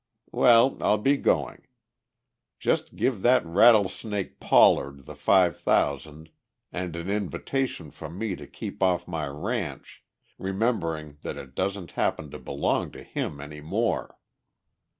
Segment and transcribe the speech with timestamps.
[0.31, 1.61] Well, I'll be going.
[2.57, 6.31] Just give that rattlesnake Pollard the five thousand
[6.71, 10.03] and an invitation from me to keep off my ranch,
[10.39, 14.17] remembering that it doesn't happen to belong to him any more."